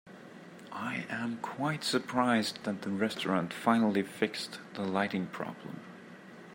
[0.71, 5.81] I am quite surprised that the restaurant finally fixed the lighting problem.